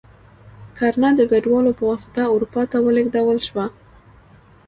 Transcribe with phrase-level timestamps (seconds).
[0.77, 3.65] کرنه د کډوالو په واسطه اروپا ته ولېږدول شوه.